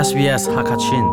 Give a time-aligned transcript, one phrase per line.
[0.00, 1.04] SBS Hakachin.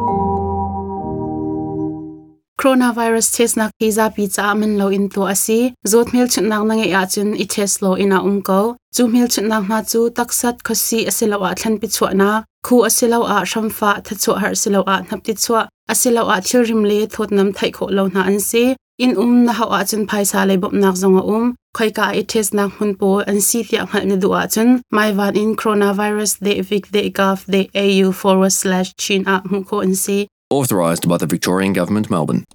[2.61, 5.73] Coronavirus test na visa pi cha lo in to asi.
[5.85, 8.77] Zot mil chun nang nang ya chun i test lo ina um ko.
[8.95, 12.43] Chu mil chun nang na chu taksat khosi asilo a thlan pi chwa na.
[12.63, 16.63] Khu asilo a shamfa tha chu har asilo a nap ti chwa asilo a thil
[16.63, 18.77] rim le thot nam thai kho lo na an si.
[19.03, 21.55] In um na ha a chun phaisa le bop nak zonga um.
[21.77, 24.69] Khoi ka i test nak hun po an si tia ngal ni du a chun
[24.97, 29.63] mai van in coronavirus de vic de gov de au forward slash chin a mu
[29.71, 30.17] ko an si
[30.49, 32.45] Authorised by the Victorian Government, Melbourne.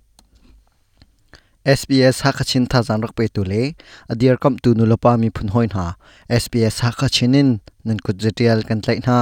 [1.64, 3.62] SBS hakachin tha jang rak pe tu le
[4.12, 5.86] adir kam tu nu lopa mi phun hoin ha
[6.42, 7.50] SBS hakachinin
[7.84, 9.18] nan kut jetial kan tlai na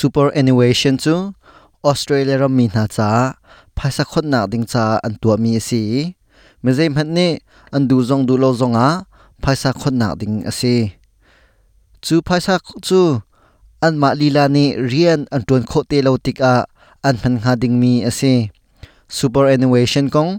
[0.00, 1.16] superannuation chu
[1.90, 3.10] Australia ram mi na cha
[3.76, 5.82] phaisa khot na ding cha an tua mi si
[6.62, 7.28] me hanne
[7.76, 8.86] andu du zong du lo zonga
[9.42, 10.74] phaisa khonna ding ase
[12.04, 12.54] chu phaisa
[12.86, 13.00] chu,
[13.86, 16.54] an ma lila ni rian an ton kho te lo tik a,
[17.08, 18.34] an han nga ding mi ase
[19.18, 20.30] superannuation kong,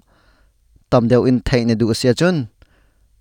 [0.89, 2.37] tam deu in thai ne du ase chun.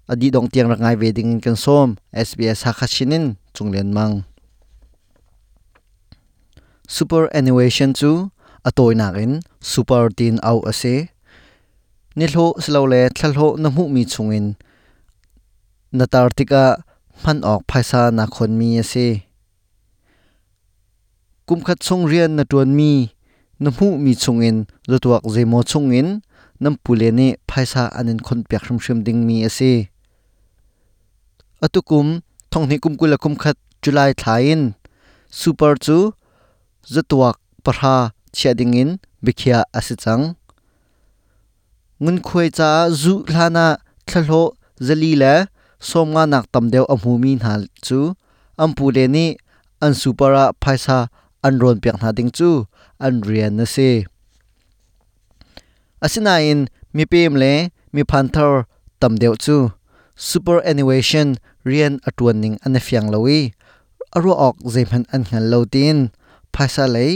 [0.09, 4.25] Adi dong tiang rangai wedding kan som SBS ha khachinin chunglen mang.
[6.89, 8.33] Super innovation chu
[8.65, 11.13] atoi nakin super tin au ase
[12.19, 14.47] ni hlo slo le thlal ho na mu mi chungin.
[15.97, 16.65] Na tar tika
[17.23, 19.07] man ok phaisa na khon mi ase.
[21.47, 22.93] Kum khat chung rian na ton mi.
[23.63, 24.57] Na mu mi chungin.
[24.91, 26.09] Zotuak zemo chungin.
[26.63, 29.73] Nam pule ne phaisa anin khon pyak shrim shrim ding mi ase.
[31.65, 32.07] Atukum
[32.51, 34.75] thong ni kum kula kum khat july thain
[35.31, 35.97] super chu
[36.93, 37.97] zotuak parha
[38.37, 38.91] chiadingin
[39.25, 40.38] bikhia asichang
[42.15, 43.67] นควยจ้าจุลานา
[44.09, 44.31] ทะโล
[44.87, 45.35] จะลีเล่
[45.89, 47.53] สมงานักตำเดียวอมูมีนา
[47.87, 48.01] จู
[48.61, 49.27] อัมปูเลนี
[49.83, 50.99] อันสุปราไพซา
[51.45, 52.51] อันรอนเปียงนาดิงจู
[53.03, 53.77] อันเรียนนะเซ
[56.03, 56.59] อาศินาอิน
[56.97, 57.45] มีเปมเล
[57.95, 58.63] มีพันธุ์
[59.03, 59.57] ตำเดียวจู
[60.29, 61.29] superannuation
[61.67, 63.41] เรียนอัตวนนิงอันเฟียงลวี
[64.15, 65.97] อรัวออกเจมันอันหันโลติน
[66.55, 67.13] ภาษาเลย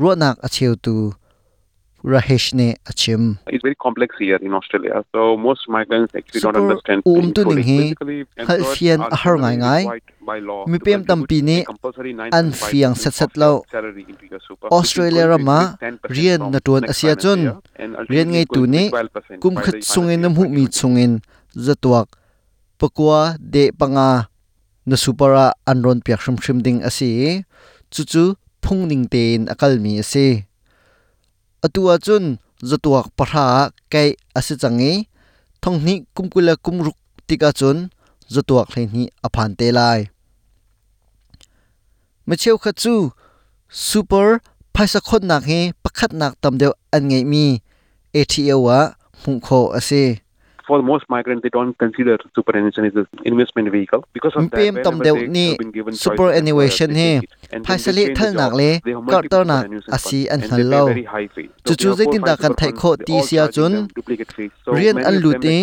[0.00, 0.96] รัวนักอเชียวตู
[2.06, 5.02] Rahesh ne achim It's very complex here in Australia.
[5.10, 7.02] So most migrants actually don't Super understand.
[7.02, 7.98] um tu ding hi,
[8.46, 9.82] hal fian a har ngai ngai.
[10.70, 11.58] Mi pem tam pi ni
[12.30, 13.66] an 9.5% fiang set set lo.
[14.70, 17.58] Australia rama increase 10% rian na tuan asia chun
[18.06, 20.70] rian ngai it's tu ni be 12% kum khat sungin na financial mu mi year
[20.70, 20.78] 2020.
[20.78, 21.12] chungin
[21.66, 22.06] zatuak
[22.78, 24.30] pakwa de panga
[24.86, 27.42] na supera anron piak shrim shrim ding asi
[27.90, 28.24] chu chu
[28.62, 30.46] phung ning ten akal mi ase
[31.66, 32.24] atua chun
[32.70, 33.46] zatuak parha
[33.92, 34.92] kai ase changi
[35.62, 37.78] thongni kumkula kumruk tika chun
[38.34, 40.00] zatuak hleini aphan te lai
[42.28, 42.94] macheu kha chu
[43.86, 44.28] super
[44.74, 47.44] phaisa khot nak he pakhat nak tamdeu an ngei mi
[48.20, 48.94] ATO wa
[49.24, 50.20] hmu kho ase.
[50.66, 54.58] For most migrants, they don't consider superannuation as an investment vehicle because of that.
[54.58, 55.56] Mpem tam deu ni
[55.92, 57.28] superannuation they he
[57.66, 58.70] phai sali thal nak le
[59.12, 59.64] kar tar nak
[59.96, 60.82] asi an hlan lo
[61.66, 63.72] chu chu zai tin da kan thai kho ti sia chun
[64.76, 65.56] rian an lu te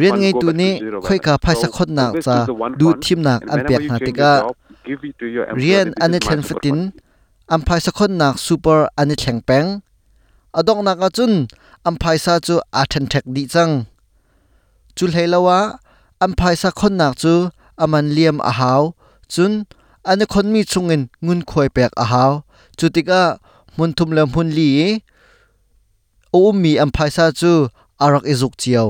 [0.00, 0.70] rian ngai tu ne
[1.06, 2.36] khoi ka phai sa khot nak cha
[2.80, 4.32] du thim nak an pek na te ka
[5.60, 6.78] rian an e thlen fatin
[7.54, 9.68] am phai sa khot nak super an e thleng peng
[10.58, 11.32] adong nak a chun
[11.88, 13.72] am phai sa chu a then thek di chang
[14.96, 15.58] chu hleilawa
[16.24, 17.34] am phai sa khot nak chu
[17.82, 18.82] aman liam a hau
[19.34, 19.52] chun
[20.10, 22.32] ani khon mi chungin ngun khoi pek a haw
[22.78, 23.22] chu tika
[23.76, 24.70] mun thum lam hun li
[26.38, 27.52] o mi am phaisa chu
[28.04, 28.88] arak izuk chiao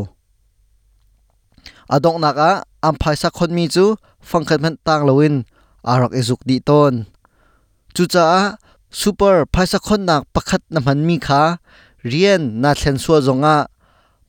[1.94, 2.50] adong naka
[2.87, 3.84] am phaisa khon mi chu
[4.28, 5.34] fangkhat man tang lowin
[5.93, 6.94] arak izuk di ton
[7.94, 8.25] chu cha
[9.00, 11.43] super phaisa khon nak pakhat na man mi kha
[12.10, 13.56] rian na thlen suwa zonga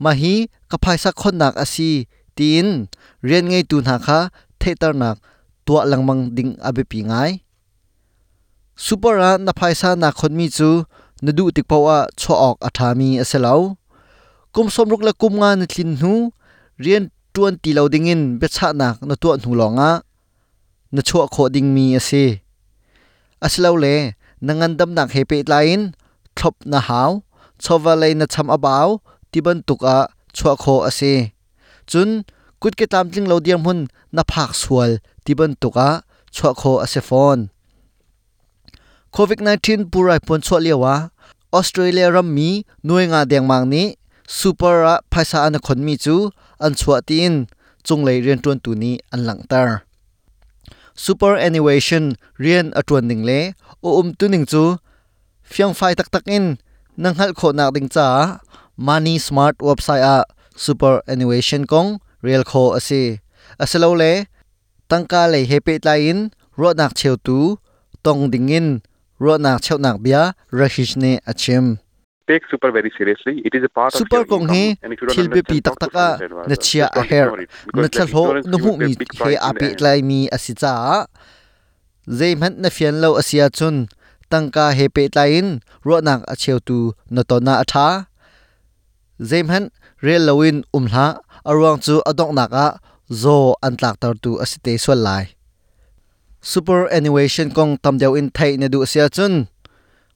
[0.03, 0.35] mahi
[0.69, 1.91] ka phaisa khon nak asi
[2.37, 2.67] tin
[3.27, 4.19] rian ngei tu na kha
[4.61, 5.17] theater nak
[5.67, 7.31] ตัวลังมังดิงอเบปีงาย
[8.85, 10.69] ซูเปอร์นนภัยซานาคนมีจู
[11.25, 13.59] นดูติกปาวะชอออกอัฐามีอสเลาว
[14.55, 16.13] กุมสมรุกละกุมงานทินหู
[16.81, 17.03] เรียน
[17.33, 19.91] ตวนตีเลาดิงินเบชะนักนตัวหนูหลองะ
[20.95, 22.11] นชัวโคดิงมีอเซ
[23.43, 23.87] อเสลาวเล
[24.47, 25.87] นังันดำนักเฮเปตไลน์
[26.37, 27.11] ทบนาหาว
[27.63, 28.87] ชาวาเลนชำอบาว
[29.31, 29.97] ที่บันตุกอะ
[30.37, 31.01] ชัวโคอเซ
[31.91, 32.09] จุน
[32.61, 33.79] กุดเกตามจิงเลาเดียมหุน
[34.17, 34.89] นภาคสวล
[35.27, 35.89] tiban tuka
[36.35, 37.41] chwa kho ase phone
[39.15, 40.95] covid 19 purai pon chwa lewa
[41.57, 42.49] australia ram mi
[42.87, 43.83] noi nga deng mang ni
[44.39, 46.15] super a phaisa an khon mi chu
[46.65, 47.33] an chwa tin
[47.85, 49.69] chung lei ren ton tu ni an lang tar
[51.03, 53.39] superannuation rian atron ding le
[53.85, 54.63] o um tu ning chu
[55.51, 56.45] fiang fai tak tak in
[57.01, 58.07] nang hal kho nak ding cha
[58.87, 60.17] money smart website a
[60.65, 61.89] superannuation kong
[62.25, 63.01] real kho ase
[63.63, 64.11] asalo le
[64.89, 66.19] tangka le hepe tlain
[66.59, 67.37] ro nak cheu tu
[68.03, 68.67] tong ding in
[69.23, 70.21] ro nak cheu nak bia
[70.59, 71.77] rahish ne achim
[72.27, 73.39] Take super very seriously.
[73.47, 74.75] It is a part super of your kong he
[75.15, 78.91] thil be pi tak taka na chia a because na thal ho you hu mi
[78.99, 79.79] he end.
[79.79, 81.07] tlai mi asicha
[82.19, 83.87] zeiman na fian lo asia chun.
[84.27, 88.11] Tangka he pe tlain ro nak a cheu tu na to na atha
[89.23, 89.71] zeiman
[90.03, 91.07] rel lowin umhla
[91.47, 92.67] arwang chu adok naka
[93.11, 95.25] zo an tlak tar tu asite swal lai.
[96.41, 99.47] Super superannuation kong tamdeu in thai na du sia chun.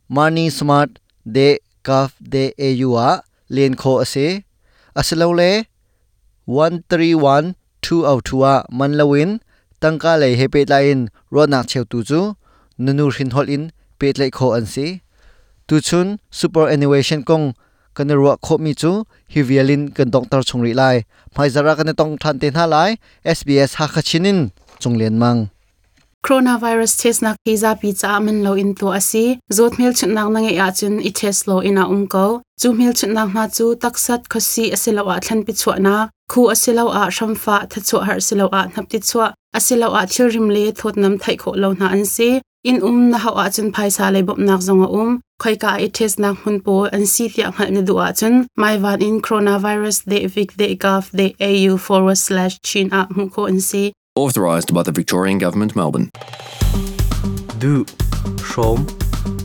[0.09, 4.27] Money smart, de kaf, de au a len kho ase
[4.95, 5.51] asilo le
[6.45, 9.39] 131 2 out 2 man
[9.81, 12.21] tangka le he pe lain ro nak cheu tu chu.
[12.77, 13.63] Nunu hin hol in
[13.99, 15.01] pe lai kho an si.
[15.67, 17.45] Tu chun super superannuation kong
[17.95, 18.91] kan ro kho mi chu
[19.33, 20.97] hi vialin kan doctor chungri lai
[21.35, 22.89] mai zara kan tong than te na lai
[23.37, 24.39] sbs ha khachinin
[24.81, 25.41] chunglen mang.
[26.25, 27.89] Coronavirus test nak hiza pi
[28.25, 29.39] min lo in to asi.
[29.51, 32.07] Zot mil chut nak nang ya chun i test lo ina um
[32.61, 36.85] chu mil chut nak na chu taksat khosi asilo a thlan pi chwa khu asilo
[37.01, 40.63] a shamfa tha chu har silo a nap ti chwa asilo a thil rim le
[40.79, 42.29] thot nam thai kho lo na an si.
[42.63, 45.11] In um na ha chun phaisa le bop nak zonga um.
[45.41, 48.45] Khoi ka i test nak hun po an si tia ngal ni du chun.
[48.57, 53.29] Mai van in coronavirus de vic de gov de au forward slash chin a mu
[53.29, 53.93] ko an si.
[54.15, 56.09] Authorised by the Victorian Government, Melbourne.
[57.61, 57.85] du
[58.41, 58.81] shom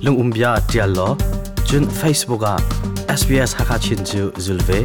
[0.04, 1.08] lung umbia tial lo
[1.68, 2.56] chun facebook a
[3.20, 4.80] sbs hakachin chu zulve